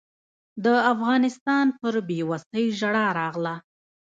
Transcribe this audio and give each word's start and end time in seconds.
د 0.63 0.65
افغانستان 0.93 1.65
پر 1.79 1.95
بېوسۍ 2.07 2.65
ژړا 2.79 3.07
راغله. 3.19 3.55